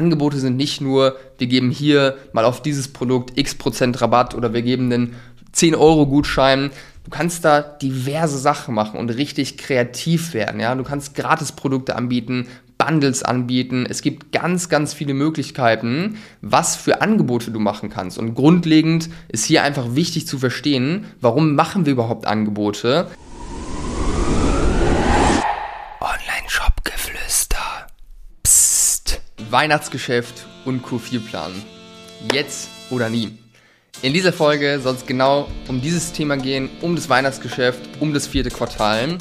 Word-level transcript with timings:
Angebote 0.00 0.38
sind 0.38 0.56
nicht 0.56 0.80
nur, 0.80 1.16
wir 1.36 1.46
geben 1.46 1.70
hier 1.70 2.16
mal 2.32 2.46
auf 2.46 2.62
dieses 2.62 2.88
Produkt 2.88 3.36
x 3.36 3.54
Prozent 3.54 4.00
Rabatt 4.00 4.34
oder 4.34 4.54
wir 4.54 4.62
geben 4.62 4.90
einen 4.90 5.14
10 5.52 5.74
Euro 5.74 6.06
Gutschein. 6.06 6.70
Du 7.04 7.10
kannst 7.10 7.44
da 7.44 7.60
diverse 7.60 8.38
Sachen 8.38 8.74
machen 8.74 8.98
und 8.98 9.10
richtig 9.10 9.58
kreativ 9.58 10.32
werden. 10.32 10.58
Ja? 10.58 10.74
Du 10.74 10.84
kannst 10.84 11.14
Gratisprodukte 11.14 11.96
anbieten, 11.96 12.46
Bundles 12.78 13.22
anbieten. 13.22 13.86
Es 13.88 14.00
gibt 14.00 14.32
ganz, 14.32 14.70
ganz 14.70 14.94
viele 14.94 15.12
Möglichkeiten, 15.12 16.16
was 16.40 16.76
für 16.76 17.02
Angebote 17.02 17.50
du 17.50 17.60
machen 17.60 17.90
kannst. 17.90 18.18
Und 18.18 18.34
grundlegend 18.34 19.10
ist 19.28 19.44
hier 19.44 19.62
einfach 19.62 19.94
wichtig 19.94 20.26
zu 20.26 20.38
verstehen, 20.38 21.04
warum 21.20 21.54
machen 21.54 21.84
wir 21.84 21.92
überhaupt 21.92 22.26
Angebote. 22.26 23.06
Weihnachtsgeschäft 29.52 30.46
und 30.64 30.84
Q4-Plan. 30.84 31.52
Jetzt 32.32 32.70
oder 32.90 33.08
nie. 33.08 33.38
In 34.02 34.14
dieser 34.14 34.32
Folge 34.32 34.80
soll 34.80 34.94
es 34.94 35.06
genau 35.06 35.48
um 35.68 35.80
dieses 35.80 36.12
Thema 36.12 36.36
gehen, 36.36 36.70
um 36.80 36.94
das 36.96 37.08
Weihnachtsgeschäft, 37.08 37.80
um 38.00 38.14
das 38.14 38.26
vierte 38.26 38.50
Quartal 38.50 39.18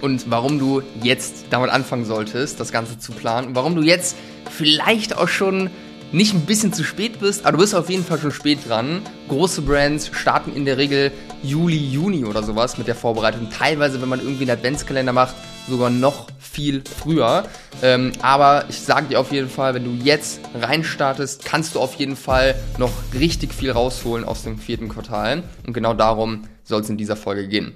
und 0.00 0.30
warum 0.30 0.58
du 0.58 0.82
jetzt 1.02 1.46
damit 1.50 1.70
anfangen 1.70 2.04
solltest, 2.04 2.60
das 2.60 2.70
Ganze 2.70 2.98
zu 2.98 3.12
planen. 3.12 3.48
Und 3.48 3.54
warum 3.54 3.74
du 3.74 3.82
jetzt 3.82 4.16
vielleicht 4.50 5.16
auch 5.16 5.28
schon 5.28 5.70
nicht 6.12 6.34
ein 6.34 6.42
bisschen 6.42 6.72
zu 6.72 6.84
spät 6.84 7.20
bist, 7.20 7.44
aber 7.44 7.56
du 7.56 7.62
bist 7.62 7.74
auf 7.74 7.90
jeden 7.90 8.04
Fall 8.04 8.18
schon 8.18 8.30
spät 8.30 8.60
dran. 8.68 9.02
Große 9.28 9.62
Brands 9.62 10.10
starten 10.12 10.54
in 10.54 10.64
der 10.64 10.78
Regel 10.78 11.10
Juli, 11.42 11.76
Juni 11.76 12.24
oder 12.24 12.42
sowas 12.42 12.78
mit 12.78 12.86
der 12.86 12.94
Vorbereitung. 12.94 13.50
Teilweise, 13.50 14.00
wenn 14.00 14.08
man 14.08 14.20
irgendwie 14.20 14.42
einen 14.42 14.58
Adventskalender 14.58 15.12
macht, 15.12 15.34
sogar 15.68 15.90
noch 15.90 16.28
viel 16.38 16.82
früher. 16.84 17.48
Ähm, 17.82 18.12
aber 18.22 18.66
ich 18.68 18.80
sage 18.80 19.08
dir 19.08 19.18
auf 19.20 19.32
jeden 19.32 19.48
Fall, 19.48 19.74
wenn 19.74 19.84
du 19.84 19.90
jetzt 20.04 20.40
reinstartest, 20.54 21.44
kannst 21.44 21.74
du 21.74 21.80
auf 21.80 21.96
jeden 21.96 22.14
Fall 22.16 22.54
noch 22.78 22.92
richtig 23.12 23.52
viel 23.52 23.72
rausholen 23.72 24.24
aus 24.24 24.44
dem 24.44 24.58
vierten 24.58 24.88
Quartal. 24.88 25.42
Und 25.66 25.72
genau 25.72 25.92
darum 25.92 26.44
soll 26.64 26.82
es 26.82 26.88
in 26.88 26.96
dieser 26.96 27.16
Folge 27.16 27.48
gehen. 27.48 27.74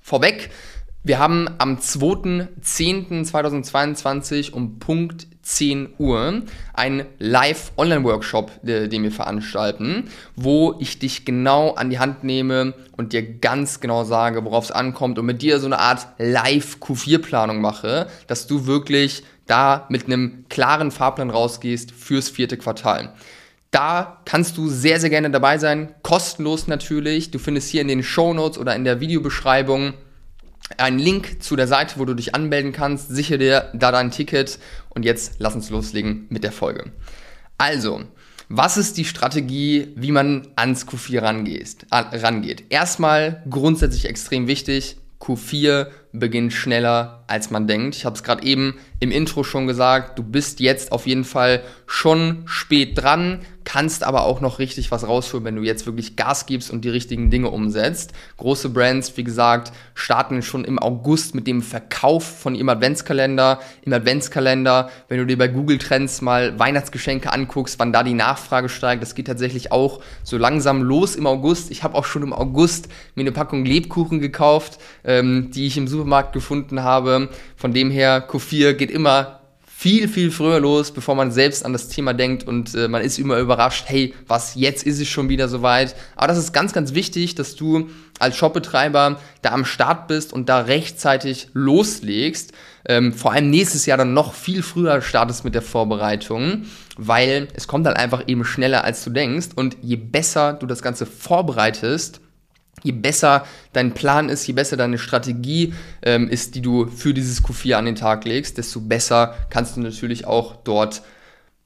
Vorweg, 0.00 0.50
wir 1.02 1.18
haben 1.18 1.48
am 1.58 1.78
2.10.2022 1.78 4.52
um 4.52 4.78
Punkt 4.78 5.26
10 5.44 5.94
Uhr 5.98 6.42
einen 6.72 7.06
Live-Online-Workshop, 7.18 8.50
den 8.62 9.02
wir 9.02 9.12
veranstalten, 9.12 10.08
wo 10.34 10.74
ich 10.80 10.98
dich 10.98 11.24
genau 11.24 11.74
an 11.74 11.90
die 11.90 11.98
Hand 11.98 12.24
nehme 12.24 12.74
und 12.96 13.12
dir 13.12 13.22
ganz 13.22 13.80
genau 13.80 14.04
sage, 14.04 14.44
worauf 14.44 14.64
es 14.64 14.70
ankommt 14.70 15.18
und 15.18 15.26
mit 15.26 15.42
dir 15.42 15.60
so 15.60 15.66
eine 15.66 15.78
Art 15.78 16.08
Live-Q4-Planung 16.18 17.60
mache, 17.60 18.08
dass 18.26 18.46
du 18.46 18.66
wirklich 18.66 19.22
da 19.46 19.86
mit 19.90 20.06
einem 20.06 20.46
klaren 20.48 20.90
Fahrplan 20.90 21.30
rausgehst 21.30 21.92
fürs 21.92 22.30
vierte 22.30 22.56
Quartal. 22.56 23.12
Da 23.70 24.20
kannst 24.24 24.56
du 24.56 24.68
sehr, 24.68 25.00
sehr 25.00 25.10
gerne 25.10 25.30
dabei 25.30 25.58
sein, 25.58 25.92
kostenlos 26.02 26.68
natürlich. 26.68 27.32
Du 27.32 27.40
findest 27.40 27.70
hier 27.70 27.80
in 27.82 27.88
den 27.88 28.04
Show 28.04 28.32
Notes 28.32 28.56
oder 28.56 28.76
in 28.76 28.84
der 28.84 29.00
Videobeschreibung 29.00 29.94
einen 30.78 30.98
Link 30.98 31.42
zu 31.42 31.56
der 31.56 31.68
Seite, 31.68 31.98
wo 31.98 32.04
du 32.04 32.14
dich 32.14 32.34
anmelden 32.34 32.72
kannst. 32.72 33.08
Sichere 33.08 33.38
dir 33.38 33.70
da 33.74 33.92
dein 33.92 34.10
Ticket 34.10 34.58
und 34.88 35.04
jetzt 35.04 35.34
lass 35.38 35.54
uns 35.54 35.70
loslegen 35.70 36.26
mit 36.30 36.44
der 36.44 36.52
Folge. 36.52 36.92
Also, 37.58 38.02
was 38.48 38.76
ist 38.76 38.96
die 38.96 39.04
Strategie, 39.04 39.92
wie 39.96 40.12
man 40.12 40.48
ans 40.56 40.86
Q4 40.86 41.22
rangeht? 41.22 41.86
rangeht? 41.90 42.64
Erstmal 42.68 43.42
grundsätzlich 43.48 44.06
extrem 44.06 44.46
wichtig, 44.46 44.96
Q4 45.20 45.88
beginnt 46.14 46.52
schneller, 46.52 47.24
als 47.26 47.50
man 47.50 47.66
denkt. 47.66 47.96
Ich 47.96 48.04
habe 48.04 48.14
es 48.14 48.22
gerade 48.22 48.44
eben 48.44 48.74
im 49.00 49.10
Intro 49.10 49.42
schon 49.42 49.66
gesagt, 49.66 50.18
du 50.18 50.22
bist 50.22 50.60
jetzt 50.60 50.92
auf 50.92 51.06
jeden 51.06 51.24
Fall 51.24 51.62
schon 51.86 52.42
spät 52.46 52.96
dran, 52.96 53.40
kannst 53.64 54.04
aber 54.04 54.24
auch 54.24 54.40
noch 54.40 54.58
richtig 54.58 54.90
was 54.90 55.06
rausholen, 55.06 55.44
wenn 55.44 55.56
du 55.56 55.62
jetzt 55.62 55.86
wirklich 55.86 56.16
Gas 56.16 56.46
gibst 56.46 56.70
und 56.70 56.84
die 56.84 56.90
richtigen 56.90 57.30
Dinge 57.30 57.50
umsetzt. 57.50 58.12
Große 58.36 58.68
Brands, 58.68 59.16
wie 59.16 59.24
gesagt, 59.24 59.72
starten 59.94 60.42
schon 60.42 60.64
im 60.64 60.78
August 60.78 61.34
mit 61.34 61.46
dem 61.46 61.62
Verkauf 61.62 62.24
von 62.24 62.54
ihrem 62.54 62.68
Adventskalender. 62.68 63.60
Im 63.82 63.92
Adventskalender, 63.92 64.90
wenn 65.08 65.18
du 65.18 65.26
dir 65.26 65.38
bei 65.38 65.48
Google 65.48 65.78
Trends 65.78 66.20
mal 66.20 66.58
Weihnachtsgeschenke 66.58 67.32
anguckst, 67.32 67.78
wann 67.78 67.92
da 67.92 68.02
die 68.02 68.14
Nachfrage 68.14 68.68
steigt, 68.68 69.02
das 69.02 69.14
geht 69.14 69.26
tatsächlich 69.26 69.72
auch 69.72 70.00
so 70.22 70.38
langsam 70.38 70.82
los 70.82 71.16
im 71.16 71.26
August. 71.26 71.70
Ich 71.70 71.82
habe 71.82 71.96
auch 71.96 72.04
schon 72.04 72.22
im 72.22 72.32
August 72.32 72.88
mir 73.14 73.22
eine 73.22 73.32
Packung 73.32 73.64
Lebkuchen 73.64 74.20
gekauft, 74.20 74.78
ähm, 75.04 75.50
die 75.50 75.66
ich 75.66 75.76
im 75.76 75.88
Supermarkt 75.88 76.03
gefunden 76.32 76.82
habe. 76.82 77.28
Von 77.56 77.72
dem 77.72 77.90
her, 77.90 78.28
Q4 78.28 78.74
geht 78.74 78.90
immer 78.90 79.40
viel, 79.76 80.08
viel 80.08 80.30
früher 80.30 80.60
los, 80.60 80.92
bevor 80.92 81.14
man 81.14 81.30
selbst 81.30 81.62
an 81.62 81.74
das 81.74 81.88
Thema 81.88 82.14
denkt 82.14 82.48
und 82.48 82.74
äh, 82.74 82.88
man 82.88 83.02
ist 83.02 83.18
immer 83.18 83.38
überrascht, 83.38 83.84
hey, 83.88 84.14
was, 84.26 84.54
jetzt 84.54 84.86
ist 84.86 84.98
es 84.98 85.08
schon 85.08 85.28
wieder 85.28 85.46
soweit. 85.46 85.94
Aber 86.16 86.28
das 86.28 86.38
ist 86.38 86.54
ganz, 86.54 86.72
ganz 86.72 86.94
wichtig, 86.94 87.34
dass 87.34 87.54
du 87.54 87.90
als 88.18 88.34
Shopbetreiber 88.34 89.20
da 89.42 89.50
am 89.50 89.66
Start 89.66 90.08
bist 90.08 90.32
und 90.32 90.48
da 90.48 90.60
rechtzeitig 90.60 91.48
loslegst. 91.52 92.52
Ähm, 92.88 93.12
vor 93.12 93.32
allem 93.32 93.50
nächstes 93.50 93.84
Jahr 93.84 93.98
dann 93.98 94.14
noch 94.14 94.32
viel 94.32 94.62
früher 94.62 95.02
startest 95.02 95.44
mit 95.44 95.54
der 95.54 95.60
Vorbereitung, 95.60 96.64
weil 96.96 97.48
es 97.54 97.66
kommt 97.68 97.84
dann 97.84 97.94
einfach 97.94 98.26
eben 98.26 98.46
schneller, 98.46 98.84
als 98.84 99.04
du 99.04 99.10
denkst. 99.10 99.48
Und 99.54 99.76
je 99.82 99.96
besser 99.96 100.54
du 100.54 100.66
das 100.66 100.80
Ganze 100.80 101.04
vorbereitest, 101.04 102.20
je 102.84 102.92
besser 102.92 103.44
dein 103.72 103.92
Plan 103.92 104.28
ist, 104.28 104.46
je 104.46 104.52
besser 104.54 104.76
deine 104.76 104.98
Strategie 104.98 105.74
ähm, 106.02 106.28
ist, 106.28 106.54
die 106.54 106.60
du 106.60 106.86
für 106.86 107.12
dieses 107.12 107.42
Q4 107.42 107.74
an 107.74 107.86
den 107.86 107.96
Tag 107.96 108.24
legst, 108.24 108.58
desto 108.58 108.80
besser 108.80 109.34
kannst 109.50 109.76
du 109.76 109.80
natürlich 109.80 110.26
auch 110.26 110.54
dort 110.62 111.02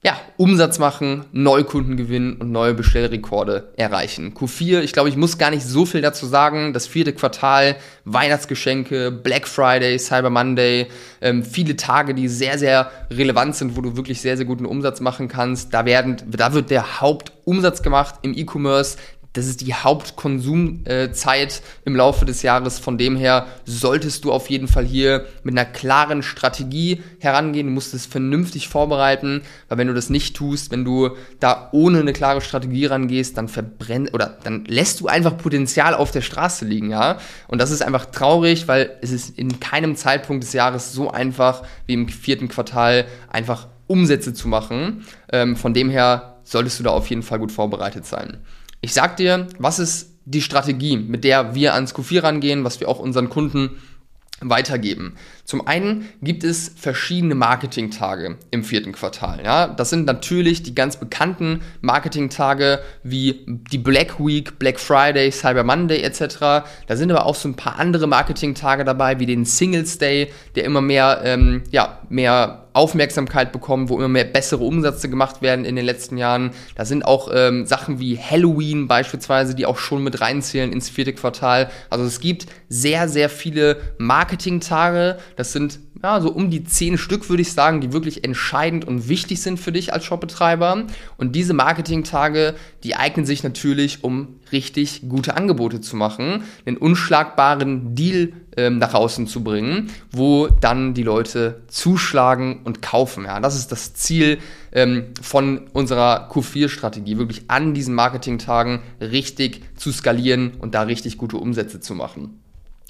ja, 0.01 0.17
Umsatz 0.37 0.79
machen, 0.79 1.25
Neukunden 1.33 1.97
gewinnen 1.97 2.37
und 2.37 2.53
neue 2.53 2.73
Bestellrekorde 2.73 3.73
erreichen. 3.75 4.33
Q4, 4.33 4.79
ich 4.79 4.93
glaube, 4.93 5.09
ich 5.09 5.17
muss 5.17 5.37
gar 5.37 5.51
nicht 5.51 5.65
so 5.65 5.85
viel 5.85 5.99
dazu 5.99 6.25
sagen. 6.25 6.71
Das 6.71 6.87
vierte 6.87 7.11
Quartal, 7.11 7.75
Weihnachtsgeschenke, 8.05 9.11
Black 9.11 9.45
Friday, 9.45 9.99
Cyber 9.99 10.29
Monday, 10.29 10.87
ähm, 11.19 11.43
viele 11.43 11.75
Tage, 11.75 12.13
die 12.13 12.29
sehr, 12.29 12.57
sehr 12.57 12.89
relevant 13.11 13.57
sind, 13.57 13.75
wo 13.75 13.81
du 13.81 13.97
wirklich 13.97 14.21
sehr, 14.21 14.37
sehr 14.37 14.45
guten 14.45 14.65
Umsatz 14.65 15.01
machen 15.01 15.27
kannst. 15.27 15.73
Da, 15.73 15.83
werden, 15.83 16.15
da 16.25 16.53
wird 16.53 16.69
der 16.69 17.01
Hauptumsatz 17.01 17.83
gemacht 17.83 18.15
im 18.21 18.33
E-Commerce 18.33 18.95
das 19.33 19.45
ist 19.45 19.61
die 19.61 19.73
Hauptkonsumzeit 19.73 21.61
im 21.85 21.95
Laufe 21.95 22.25
des 22.25 22.41
Jahres. 22.41 22.79
Von 22.79 22.97
dem 22.97 23.15
her 23.15 23.47
solltest 23.63 24.25
du 24.25 24.31
auf 24.31 24.49
jeden 24.49 24.67
Fall 24.67 24.85
hier 24.85 25.25
mit 25.43 25.53
einer 25.57 25.69
klaren 25.69 26.23
Strategie 26.23 27.03
herangehen. 27.19 27.67
Du 27.67 27.73
musst 27.73 27.93
es 27.93 28.07
vernünftig 28.07 28.69
vorbereiten, 28.69 29.41
weil 29.67 29.77
wenn 29.77 29.87
du 29.87 29.93
das 29.93 30.09
nicht 30.09 30.35
tust, 30.35 30.71
wenn 30.71 30.83
du 30.83 31.11
da 31.39 31.69
ohne 31.73 31.99
eine 31.99 32.13
klare 32.13 32.41
Strategie 32.41 32.87
rangehst, 32.87 33.37
dann 33.37 33.47
verbrennt 33.47 34.13
oder 34.13 34.37
dann 34.43 34.65
lässt 34.65 34.99
du 34.99 35.07
einfach 35.07 35.37
Potenzial 35.37 35.93
auf 35.93 36.11
der 36.11 36.21
Straße 36.21 36.65
liegen, 36.65 36.89
ja. 36.89 37.19
Und 37.47 37.61
das 37.61 37.69
ist 37.69 37.83
einfach 37.83 38.07
traurig, 38.07 38.67
weil 38.67 38.97
es 39.01 39.11
ist 39.11 39.37
in 39.37 39.59
keinem 39.59 39.95
Zeitpunkt 39.95 40.43
des 40.43 40.53
Jahres 40.53 40.91
so 40.91 41.11
einfach 41.11 41.63
wie 41.85 41.93
im 41.93 42.09
vierten 42.09 42.47
Quartal 42.47 43.05
einfach 43.29 43.67
Umsätze 43.85 44.33
zu 44.33 44.47
machen. 44.47 45.05
Ähm, 45.31 45.55
von 45.55 45.73
dem 45.73 45.89
her 45.89 46.37
solltest 46.43 46.79
du 46.79 46.83
da 46.83 46.91
auf 46.91 47.09
jeden 47.09 47.23
Fall 47.23 47.39
gut 47.39 47.51
vorbereitet 47.51 48.05
sein. 48.05 48.39
Ich 48.81 48.93
sag 48.93 49.17
dir, 49.17 49.47
was 49.57 49.79
ist 49.79 50.17
die 50.25 50.41
Strategie, 50.41 50.97
mit 50.97 51.23
der 51.23 51.55
wir 51.55 51.73
ans 51.73 51.93
Q4 51.93 52.23
rangehen, 52.23 52.63
was 52.63 52.79
wir 52.79 52.87
auch 52.87 52.99
unseren 52.99 53.29
Kunden 53.29 53.71
weitergeben. 54.41 55.15
Zum 55.43 55.67
einen 55.67 56.07
gibt 56.21 56.43
es 56.43 56.71
verschiedene 56.75 57.35
Marketingtage 57.35 58.37
im 58.51 58.63
vierten 58.63 58.91
Quartal. 58.91 59.43
Ja? 59.43 59.67
Das 59.67 59.89
sind 59.89 60.05
natürlich 60.05 60.63
die 60.63 60.75
ganz 60.75 60.97
bekannten 60.97 61.61
Marketingtage 61.81 62.79
wie 63.03 63.45
die 63.47 63.77
Black 63.77 64.19
Week, 64.19 64.57
Black 64.59 64.79
Friday, 64.79 65.31
Cyber 65.31 65.63
Monday 65.63 66.01
etc. 66.01 66.37
Da 66.87 66.95
sind 66.95 67.11
aber 67.11 67.25
auch 67.25 67.35
so 67.35 67.49
ein 67.49 67.55
paar 67.55 67.79
andere 67.79 68.07
Marketingtage 68.07 68.85
dabei, 68.85 69.19
wie 69.19 69.25
den 69.25 69.45
Singles 69.45 69.97
Day, 69.97 70.31
der 70.55 70.63
immer 70.63 70.81
mehr, 70.81 71.21
ähm, 71.23 71.63
ja, 71.71 71.99
mehr 72.09 72.68
Aufmerksamkeit 72.73 73.51
bekommen, 73.51 73.89
wo 73.89 73.97
immer 73.97 74.07
mehr 74.07 74.25
bessere 74.25 74.63
Umsätze 74.63 75.09
gemacht 75.09 75.41
werden 75.41 75.65
in 75.65 75.75
den 75.75 75.85
letzten 75.85 76.17
Jahren. 76.17 76.51
Da 76.75 76.85
sind 76.85 77.03
auch 77.03 77.29
ähm, 77.33 77.65
Sachen 77.65 77.99
wie 77.99 78.17
Halloween 78.17 78.87
beispielsweise, 78.87 79.55
die 79.55 79.65
auch 79.65 79.77
schon 79.77 80.03
mit 80.03 80.21
reinzählen 80.21 80.71
ins 80.71 80.89
vierte 80.89 81.13
Quartal. 81.13 81.69
Also 81.89 82.05
es 82.05 82.19
gibt 82.19 82.45
sehr, 82.67 83.09
sehr 83.09 83.29
viele 83.29 83.77
Marketingtage. 83.97 85.17
Das 85.35 85.51
sind 85.51 85.79
ja, 86.01 86.21
so 86.21 86.31
um 86.31 86.49
die 86.49 86.63
zehn 86.63 86.97
Stück, 86.97 87.29
würde 87.29 87.41
ich 87.41 87.51
sagen, 87.51 87.81
die 87.81 87.91
wirklich 87.91 88.23
entscheidend 88.23 88.85
und 88.85 89.09
wichtig 89.09 89.41
sind 89.41 89.59
für 89.59 89.73
dich 89.73 89.91
als 89.91 90.05
Shopbetreiber. 90.05 90.85
Und 91.17 91.35
diese 91.35 91.53
Marketingtage, 91.53 92.55
die 92.83 92.95
eignen 92.95 93.25
sich 93.25 93.43
natürlich, 93.43 94.03
um 94.03 94.39
richtig 94.51 95.09
gute 95.09 95.35
Angebote 95.35 95.81
zu 95.81 95.97
machen, 95.97 96.43
einen 96.65 96.77
unschlagbaren 96.77 97.95
Deal 97.95 98.31
ähm, 98.55 98.77
nach 98.77 98.93
außen 98.93 99.27
zu 99.27 99.43
bringen, 99.43 99.89
wo 100.11 100.47
dann 100.47 100.93
die 100.93 101.03
Leute 101.03 101.61
zuschlagen 101.67 102.61
und 102.63 102.81
kaufen. 102.81 103.25
Ja, 103.25 103.41
das 103.41 103.57
ist 103.57 103.71
das 103.71 103.93
Ziel 103.93 104.39
ähm, 104.71 105.07
von 105.21 105.67
unserer 105.73 106.29
Q4-Strategie, 106.31 107.17
wirklich 107.17 107.43
an 107.49 107.73
diesen 107.73 107.93
Marketingtagen 107.93 108.79
richtig 109.01 109.61
zu 109.75 109.91
skalieren 109.91 110.53
und 110.59 110.75
da 110.75 110.83
richtig 110.83 111.17
gute 111.17 111.37
Umsätze 111.37 111.81
zu 111.81 111.93
machen. 111.93 112.39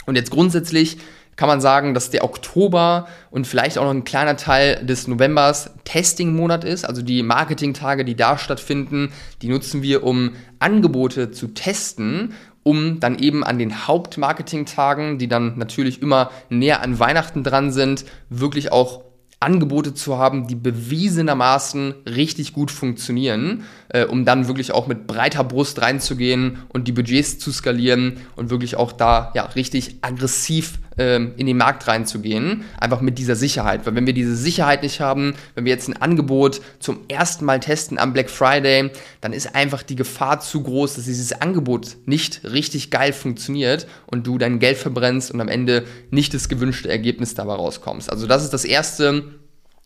Und 0.05 0.15
jetzt 0.15 0.31
grundsätzlich 0.31 0.97
kann 1.39 1.47
man 1.47 1.61
sagen, 1.61 1.93
dass 1.93 2.09
der 2.09 2.25
Oktober 2.25 3.07
und 3.31 3.47
vielleicht 3.47 3.77
auch 3.77 3.85
noch 3.85 3.91
ein 3.91 4.03
kleiner 4.03 4.35
Teil 4.35 4.85
des 4.85 5.07
Novembers 5.07 5.71
Testing-Monat 5.85 6.65
ist. 6.65 6.83
Also 6.83 7.01
die 7.01 7.23
Marketing-Tage, 7.23 8.03
die 8.03 8.15
da 8.15 8.37
stattfinden, 8.37 9.13
die 9.41 9.47
nutzen 9.47 9.81
wir, 9.81 10.03
um 10.03 10.31
Angebote 10.59 11.31
zu 11.31 11.47
testen, 11.47 12.33
um 12.63 12.99
dann 12.99 13.17
eben 13.17 13.45
an 13.45 13.57
den 13.57 13.87
Hauptmarketing-Tagen, 13.87 15.17
die 15.17 15.29
dann 15.29 15.57
natürlich 15.57 16.01
immer 16.01 16.29
näher 16.49 16.81
an 16.81 16.99
Weihnachten 16.99 17.45
dran 17.45 17.71
sind, 17.71 18.03
wirklich 18.29 18.73
auch 18.73 19.05
Angebote 19.39 19.93
zu 19.93 20.17
haben, 20.17 20.47
die 20.47 20.55
bewiesenermaßen 20.55 21.93
richtig 22.05 22.51
gut 22.51 22.71
funktionieren, 22.71 23.63
äh, 23.87 24.03
um 24.03 24.25
dann 24.25 24.47
wirklich 24.47 24.73
auch 24.73 24.87
mit 24.87 25.07
breiter 25.07 25.45
Brust 25.45 25.81
reinzugehen 25.81 26.57
und 26.67 26.89
die 26.89 26.91
Budgets 26.91 27.39
zu 27.39 27.53
skalieren 27.53 28.17
und 28.35 28.49
wirklich 28.49 28.75
auch 28.75 28.91
da 28.91 29.31
ja 29.35 29.43
richtig 29.43 29.99
aggressiv 30.01 30.79
ähm, 30.99 31.31
in 31.37 31.47
den 31.47 31.57
Markt 31.57 31.87
reinzugehen, 31.87 32.65
einfach 32.77 33.01
mit 33.01 33.17
dieser 33.17 33.35
Sicherheit. 33.35 33.85
Weil 33.85 33.95
wenn 33.95 34.05
wir 34.05 34.13
diese 34.13 34.35
Sicherheit 34.35 34.83
nicht 34.83 34.99
haben, 34.99 35.33
wenn 35.55 35.65
wir 35.65 35.71
jetzt 35.71 35.87
ein 35.87 35.99
Angebot 35.99 36.61
zum 36.79 36.99
ersten 37.07 37.45
Mal 37.45 37.59
testen 37.59 37.97
am 37.97 38.13
Black 38.13 38.29
Friday, 38.29 38.91
dann 39.21 39.33
ist 39.33 39.55
einfach 39.55 39.81
die 39.81 39.95
Gefahr 39.95 40.41
zu 40.41 40.61
groß, 40.61 40.95
dass 40.95 41.05
dieses 41.05 41.31
Angebot 41.31 41.97
nicht 42.05 42.41
richtig 42.43 42.91
geil 42.91 43.13
funktioniert 43.13 43.87
und 44.05 44.27
du 44.27 44.37
dein 44.37 44.59
Geld 44.59 44.77
verbrennst 44.77 45.31
und 45.31 45.41
am 45.41 45.47
Ende 45.47 45.85
nicht 46.11 46.33
das 46.33 46.49
gewünschte 46.49 46.89
Ergebnis 46.89 47.33
dabei 47.33 47.53
rauskommst. 47.53 48.11
Also 48.11 48.27
das 48.27 48.43
ist 48.43 48.53
das 48.53 48.65
Erste, 48.65 49.23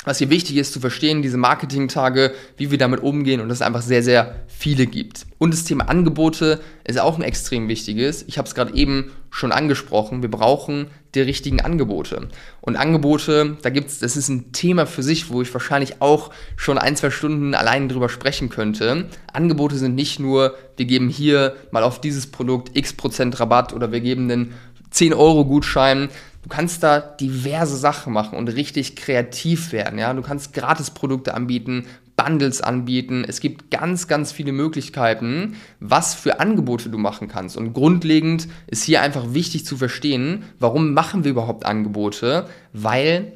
was 0.05 0.17
hier 0.17 0.29
wichtig 0.29 0.57
ist 0.57 0.73
zu 0.73 0.79
verstehen, 0.79 1.21
diese 1.21 1.37
Marketing-Tage, 1.37 2.33
wie 2.57 2.71
wir 2.71 2.77
damit 2.77 3.01
umgehen 3.01 3.39
und 3.39 3.49
dass 3.49 3.59
es 3.59 3.61
einfach 3.61 3.81
sehr, 3.81 4.03
sehr 4.03 4.35
viele 4.47 4.85
gibt. 4.85 5.25
Und 5.37 5.53
das 5.53 5.63
Thema 5.63 5.89
Angebote 5.89 6.59
ist 6.83 6.99
auch 6.99 7.17
ein 7.17 7.23
extrem 7.23 7.67
wichtiges. 7.67 8.23
Ich 8.27 8.37
habe 8.37 8.47
es 8.47 8.55
gerade 8.55 8.73
eben 8.73 9.11
schon 9.29 9.51
angesprochen. 9.51 10.21
Wir 10.21 10.31
brauchen 10.31 10.87
die 11.15 11.21
richtigen 11.21 11.61
Angebote. 11.61 12.27
Und 12.61 12.75
Angebote, 12.75 13.57
da 13.61 13.69
gibt's, 13.69 13.99
das 13.99 14.17
ist 14.17 14.29
ein 14.29 14.51
Thema 14.51 14.85
für 14.85 15.03
sich, 15.03 15.29
wo 15.29 15.41
ich 15.41 15.53
wahrscheinlich 15.53 16.01
auch 16.01 16.31
schon 16.55 16.77
ein, 16.77 16.95
zwei 16.95 17.11
Stunden 17.11 17.53
allein 17.55 17.89
drüber 17.89 18.09
sprechen 18.09 18.49
könnte. 18.49 19.09
Angebote 19.31 19.77
sind 19.77 19.95
nicht 19.95 20.19
nur, 20.19 20.55
wir 20.77 20.85
geben 20.85 21.09
hier 21.09 21.55
mal 21.71 21.83
auf 21.83 22.01
dieses 22.01 22.27
Produkt 22.27 22.75
x 22.75 22.93
Prozent 22.93 23.39
Rabatt 23.39 23.73
oder 23.73 23.91
wir 23.91 24.01
geben 24.01 24.29
einen 24.31 24.53
10 24.91 25.13
Euro 25.13 25.45
Gutschein, 25.45 26.09
Du 26.43 26.49
kannst 26.49 26.83
da 26.83 26.99
diverse 26.99 27.77
Sachen 27.77 28.11
machen 28.11 28.37
und 28.37 28.49
richtig 28.49 28.97
kreativ 28.97 29.71
werden. 29.71 29.97
Ja? 29.97 30.13
Du 30.13 30.21
kannst 30.21 30.53
Gratisprodukte 30.53 31.33
anbieten, 31.33 31.85
Bundles 32.23 32.61
anbieten. 32.61 33.25
Es 33.27 33.39
gibt 33.39 33.71
ganz, 33.71 34.07
ganz 34.07 34.31
viele 34.31 34.51
Möglichkeiten, 34.51 35.55
was 35.79 36.13
für 36.13 36.39
Angebote 36.39 36.89
du 36.89 36.97
machen 36.97 37.27
kannst. 37.27 37.57
Und 37.57 37.73
grundlegend 37.73 38.47
ist 38.67 38.83
hier 38.83 39.01
einfach 39.01 39.33
wichtig 39.33 39.65
zu 39.65 39.77
verstehen, 39.77 40.43
warum 40.59 40.93
machen 40.93 41.23
wir 41.23 41.31
überhaupt 41.31 41.65
Angebote? 41.65 42.47
Weil 42.73 43.33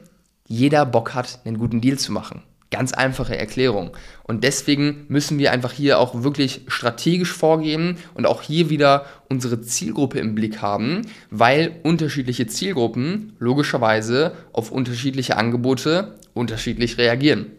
jeder 0.48 0.86
Bock 0.86 1.14
hat, 1.14 1.40
einen 1.46 1.58
guten 1.58 1.82
Deal 1.82 1.98
zu 1.98 2.12
machen. 2.12 2.44
Ganz 2.70 2.92
einfache 2.92 3.38
Erklärung. 3.38 3.92
Und 4.24 4.44
deswegen 4.44 5.06
müssen 5.08 5.40
wir 5.40 5.54
einfach 5.54 5.72
hier 5.72 6.00
auch 6.00 6.24
wirklich 6.24 6.62
strategisch 6.68 7.32
vorgehen 7.32 7.98
und 8.14 8.26
auch 8.26 8.42
hier 8.42 8.70
wieder 8.70 9.06
unsere 9.30 9.62
Zielgruppe 9.62 10.20
im 10.20 10.36
Blick 10.36 10.62
haben, 10.62 11.04
weil 11.30 11.80
unterschiedliche 11.84 12.48
Zielgruppen 12.48 13.34
logischerweise 13.40 14.34
auf 14.52 14.72
unterschiedliche 14.72 15.38
Angebote 15.38 16.16
unterschiedlich 16.34 16.98
reagieren. 16.98 17.57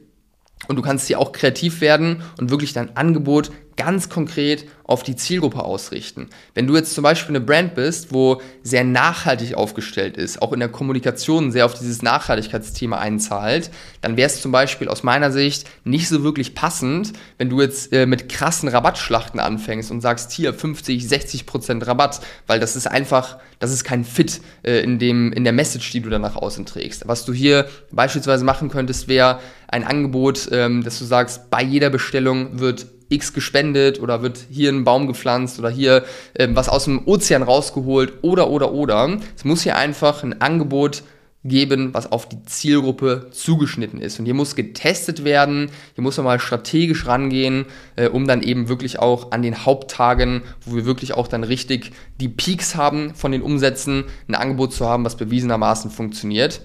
Und 0.67 0.77
du 0.77 0.83
kannst 0.83 1.07
hier 1.07 1.19
auch 1.19 1.33
kreativ 1.33 1.81
werden 1.81 2.23
und 2.39 2.51
wirklich 2.51 2.73
dein 2.73 2.97
Angebot 2.97 3.51
ganz 3.79 4.11
konkret 4.11 4.67
auf 4.85 5.03
die 5.03 5.17
Zielgruppe 5.17 5.65
ausrichten. 5.65 6.29
Wenn 6.55 6.67
du 6.67 6.75
jetzt 6.75 6.95
zum 6.95 7.03
Beispiel 7.03 7.37
eine 7.37 7.45
Brand 7.45 7.75
bist, 7.75 8.13
wo 8.13 8.43
sehr 8.63 8.85
nachhaltig 8.85 9.55
aufgestellt 9.55 10.17
ist, 10.17 10.43
auch 10.43 10.53
in 10.53 10.61
der 10.61 10.69
Kommunikation 10.69 11.53
sehr 11.53 11.65
auf 11.65 11.75
dieses 11.75 12.03
Nachhaltigkeitsthema 12.03 12.99
einzahlt, 12.99 13.71
dann 14.01 14.17
wäre 14.17 14.27
es 14.27 14.43
zum 14.43 14.51
Beispiel 14.51 14.89
aus 14.89 15.03
meiner 15.03 15.31
Sicht 15.31 15.69
nicht 15.85 16.09
so 16.09 16.25
wirklich 16.25 16.55
passend, 16.55 17.13
wenn 17.39 17.51
du 17.51 17.61
jetzt 17.61 17.93
äh, 17.93 18.07
mit 18.07 18.29
krassen 18.29 18.69
Rabattschlachten 18.69 19.39
anfängst 19.41 19.91
und 19.91 20.01
sagst, 20.01 20.33
hier 20.33 20.53
50, 20.53 21.07
60 21.07 21.47
Prozent 21.47 21.87
Rabatt, 21.87 22.21
weil 22.47 22.59
das 22.59 22.75
ist 22.75 22.89
einfach, 22.89 23.39
das 23.61 23.71
ist 23.73 23.85
kein 23.85 24.05
Fit 24.05 24.41
äh, 24.65 24.81
in, 24.81 24.99
dem, 24.99 25.33
in 25.33 25.45
der 25.45 25.53
Message, 25.53 25.93
die 25.93 26.01
du 26.01 26.11
dann 26.11 26.23
nach 26.23 26.37
außen 26.37 26.67
trägst. 26.67 27.07
Was 27.07 27.25
du 27.25 27.33
hier 27.33 27.69
beispielsweise 27.93 28.45
machen 28.45 28.71
könntest, 28.71 29.07
wäre 29.07 29.39
ein 29.69 29.85
Angebot, 29.85 30.49
ähm, 30.51 30.83
dass 30.83 30.99
du 30.99 31.05
sagst, 31.05 31.51
bei 31.51 31.63
jeder 31.63 31.91
Bestellung 31.91 32.59
wird 32.59 32.87
X 33.09 33.33
gespendet 33.33 34.01
oder 34.01 34.23
wird 34.23 34.39
hier 34.51 34.71
ein 34.71 34.85
Baum 34.85 35.07
gepflanzt 35.07 35.59
oder 35.59 35.71
hier 35.71 36.05
äh, 36.35 36.49
was 36.53 36.69
aus 36.69 36.85
dem 36.85 37.07
Ozean 37.07 37.43
rausgeholt 37.43 38.15
oder 38.23 38.51
oder 38.51 38.73
oder. 38.73 39.19
Es 39.37 39.45
muss 39.45 39.63
hier 39.63 39.77
einfach 39.77 40.23
ein 40.23 40.41
Angebot 40.41 41.03
geben, 41.45 41.95
was 41.95 42.11
auf 42.11 42.29
die 42.29 42.43
Zielgruppe 42.45 43.29
zugeschnitten 43.31 44.01
ist. 44.01 44.19
Und 44.19 44.25
hier 44.25 44.35
muss 44.35 44.57
getestet 44.57 45.25
werden, 45.25 45.71
hier 45.95 46.03
muss 46.03 46.17
man 46.17 46.27
mal 46.27 46.41
strategisch 46.41 47.07
rangehen, 47.07 47.67
äh, 47.97 48.09
um 48.09 48.27
dann 48.27 48.43
eben 48.43 48.69
wirklich 48.69 48.99
auch 48.99 49.31
an 49.31 49.43
den 49.43 49.65
Haupttagen, 49.65 50.43
wo 50.65 50.77
wir 50.77 50.85
wirklich 50.85 51.15
auch 51.15 51.29
dann 51.29 51.45
richtig 51.45 51.93
die 52.21 52.29
Peaks 52.29 52.75
haben 52.75 53.15
von 53.15 53.33
den 53.33 53.43
Umsätzen, 53.43 54.05
ein 54.29 54.35
Angebot 54.35 54.73
zu 54.73 54.87
haben, 54.87 55.05
was 55.05 55.17
bewiesenermaßen 55.17 55.91
funktioniert, 55.91 56.61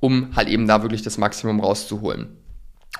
um 0.00 0.36
halt 0.36 0.48
eben 0.48 0.68
da 0.68 0.82
wirklich 0.82 1.02
das 1.02 1.18
Maximum 1.18 1.60
rauszuholen. 1.60 2.28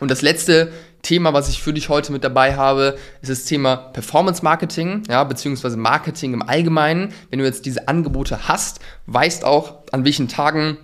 Und 0.00 0.10
das 0.10 0.22
letzte 0.22 0.70
Thema, 1.02 1.32
was 1.32 1.48
ich 1.48 1.62
für 1.62 1.72
dich 1.72 1.88
heute 1.88 2.12
mit 2.12 2.24
dabei 2.24 2.56
habe, 2.56 2.98
ist 3.22 3.30
das 3.30 3.44
Thema 3.44 3.76
Performance 3.76 4.42
Marketing, 4.42 5.02
ja, 5.08 5.24
beziehungsweise 5.24 5.76
Marketing 5.76 6.34
im 6.34 6.42
Allgemeinen. 6.42 7.12
Wenn 7.30 7.38
du 7.38 7.44
jetzt 7.44 7.66
diese 7.66 7.88
Angebote 7.88 8.48
hast, 8.48 8.80
weißt 9.06 9.44
auch, 9.44 9.82
an 9.92 10.04
welchen 10.04 10.28
Tagen 10.28 10.78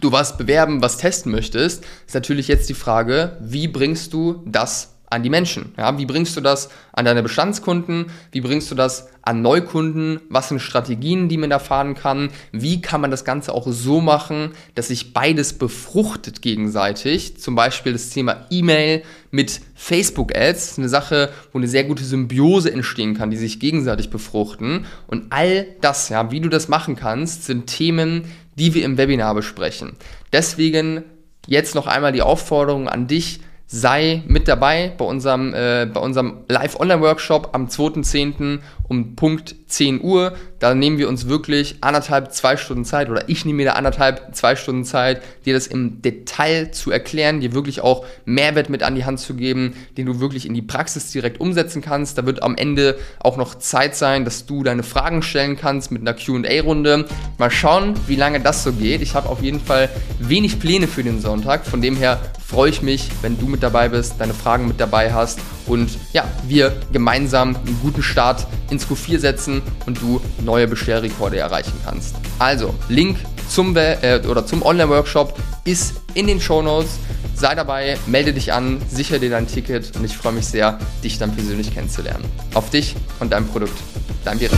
du 0.00 0.10
was 0.10 0.36
bewerben, 0.38 0.82
was 0.82 0.96
testen 0.96 1.32
möchtest, 1.32 1.84
ist 2.06 2.14
natürlich 2.14 2.48
jetzt 2.48 2.68
die 2.68 2.74
Frage, 2.74 3.36
wie 3.40 3.68
bringst 3.68 4.12
du 4.12 4.42
das 4.46 4.91
an 5.12 5.22
die 5.22 5.30
Menschen? 5.30 5.74
Ja, 5.76 5.98
wie 5.98 6.06
bringst 6.06 6.36
du 6.36 6.40
das 6.40 6.70
an 6.92 7.04
deine 7.04 7.22
Bestandskunden? 7.22 8.06
Wie 8.32 8.40
bringst 8.40 8.70
du 8.70 8.74
das 8.74 9.08
an 9.22 9.42
Neukunden? 9.42 10.20
Was 10.28 10.48
sind 10.48 10.60
Strategien, 10.60 11.28
die 11.28 11.36
man 11.36 11.50
da 11.50 11.58
fahren 11.58 11.94
kann? 11.94 12.30
Wie 12.50 12.80
kann 12.80 13.00
man 13.00 13.10
das 13.10 13.24
Ganze 13.24 13.52
auch 13.52 13.66
so 13.68 14.00
machen, 14.00 14.52
dass 14.74 14.88
sich 14.88 15.12
beides 15.12 15.52
befruchtet 15.52 16.42
gegenseitig? 16.42 17.38
Zum 17.38 17.54
Beispiel 17.54 17.92
das 17.92 18.10
Thema 18.10 18.46
E-Mail 18.50 19.02
mit 19.30 19.60
Facebook-Ads, 19.74 20.78
eine 20.78 20.88
Sache, 20.88 21.30
wo 21.52 21.58
eine 21.58 21.68
sehr 21.68 21.84
gute 21.84 22.04
Symbiose 22.04 22.72
entstehen 22.72 23.14
kann, 23.14 23.30
die 23.30 23.36
sich 23.36 23.60
gegenseitig 23.60 24.10
befruchten. 24.10 24.86
Und 25.06 25.26
all 25.30 25.66
das, 25.80 26.08
ja, 26.08 26.30
wie 26.30 26.40
du 26.40 26.48
das 26.48 26.68
machen 26.68 26.96
kannst, 26.96 27.44
sind 27.44 27.66
Themen, 27.66 28.24
die 28.58 28.74
wir 28.74 28.84
im 28.84 28.98
Webinar 28.98 29.34
besprechen. 29.34 29.92
Deswegen 30.32 31.04
jetzt 31.46 31.74
noch 31.74 31.86
einmal 31.86 32.12
die 32.12 32.22
Aufforderung 32.22 32.88
an 32.88 33.06
dich, 33.06 33.40
sei 33.72 34.22
mit 34.26 34.48
dabei 34.48 34.92
bei 34.98 35.04
unserem, 35.04 35.54
äh, 35.54 35.86
bei 35.92 35.98
unserem 35.98 36.44
Live-Online-Workshop 36.48 37.50
am 37.52 37.68
2.10. 37.68 38.60
um 38.86 39.16
Punkt 39.16 39.56
10 39.66 40.02
Uhr. 40.02 40.34
Da 40.58 40.74
nehmen 40.74 40.98
wir 40.98 41.08
uns 41.08 41.26
wirklich 41.26 41.76
anderthalb, 41.80 42.32
zwei 42.32 42.58
Stunden 42.58 42.84
Zeit 42.84 43.08
oder 43.08 43.30
ich 43.30 43.46
nehme 43.46 43.56
mir 43.56 43.66
da 43.66 43.72
anderthalb, 43.72 44.34
zwei 44.36 44.56
Stunden 44.56 44.84
Zeit, 44.84 45.22
dir 45.46 45.54
das 45.54 45.66
im 45.66 46.02
Detail 46.02 46.70
zu 46.72 46.90
erklären, 46.90 47.40
dir 47.40 47.54
wirklich 47.54 47.80
auch 47.80 48.04
Mehrwert 48.26 48.68
mit 48.68 48.82
an 48.82 48.94
die 48.94 49.06
Hand 49.06 49.18
zu 49.18 49.34
geben, 49.34 49.74
den 49.96 50.04
du 50.04 50.20
wirklich 50.20 50.44
in 50.44 50.52
die 50.52 50.60
Praxis 50.60 51.10
direkt 51.10 51.40
umsetzen 51.40 51.80
kannst. 51.80 52.18
Da 52.18 52.26
wird 52.26 52.42
am 52.42 52.54
Ende 52.56 52.98
auch 53.20 53.38
noch 53.38 53.54
Zeit 53.54 53.96
sein, 53.96 54.26
dass 54.26 54.44
du 54.44 54.62
deine 54.62 54.82
Fragen 54.82 55.22
stellen 55.22 55.56
kannst 55.56 55.90
mit 55.90 56.02
einer 56.02 56.12
QA-Runde. 56.12 57.06
Mal 57.38 57.50
schauen, 57.50 57.94
wie 58.06 58.16
lange 58.16 58.38
das 58.40 58.62
so 58.62 58.72
geht. 58.72 59.00
Ich 59.00 59.14
habe 59.14 59.30
auf 59.30 59.42
jeden 59.42 59.60
Fall 59.60 59.88
wenig 60.18 60.60
Pläne 60.60 60.86
für 60.86 61.02
den 61.02 61.22
Sonntag. 61.22 61.64
Von 61.64 61.80
dem 61.80 61.96
her 61.96 62.20
freue 62.52 62.68
ich 62.68 62.82
mich, 62.82 63.08
wenn 63.22 63.38
du 63.38 63.46
mit 63.46 63.62
dabei 63.62 63.88
bist, 63.88 64.14
deine 64.18 64.34
Fragen 64.34 64.68
mit 64.68 64.78
dabei 64.78 65.12
hast 65.12 65.40
und 65.66 65.90
ja, 66.12 66.24
wir 66.46 66.76
gemeinsam 66.92 67.56
einen 67.56 67.78
guten 67.82 68.02
Start 68.02 68.46
ins 68.70 68.86
Q4 68.86 69.18
setzen 69.18 69.62
und 69.86 70.00
du 70.02 70.20
neue 70.42 70.68
Bestellrekorde 70.68 71.38
erreichen 71.38 71.72
kannst. 71.84 72.14
Also, 72.38 72.74
Link 72.88 73.16
zum, 73.48 73.74
äh, 73.76 74.20
zum 74.44 74.62
Online-Workshop 74.62 75.38
ist 75.64 75.94
in 76.14 76.26
den 76.26 76.40
Show 76.40 76.60
Notes. 76.62 76.98
Sei 77.34 77.54
dabei, 77.54 77.98
melde 78.06 78.34
dich 78.34 78.52
an, 78.52 78.82
sichere 78.90 79.18
dir 79.18 79.30
dein 79.30 79.46
Ticket 79.46 79.96
und 79.96 80.04
ich 80.04 80.16
freue 80.16 80.32
mich 80.32 80.46
sehr, 80.46 80.78
dich 81.02 81.18
dann 81.18 81.34
persönlich 81.34 81.72
kennenzulernen. 81.72 82.24
Auf 82.52 82.68
dich 82.68 82.94
und 83.20 83.32
dein 83.32 83.46
Produkt. 83.48 83.78
Dein 84.24 84.38
Bira. 84.38 84.56